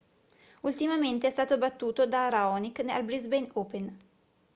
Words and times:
ultimamente 0.63 1.27
è 1.27 1.29
stato 1.29 1.59
battuto 1.59 2.07
da 2.07 2.27
raonic 2.27 2.83
al 2.89 3.03
brisbane 3.03 3.47
open 3.53 3.97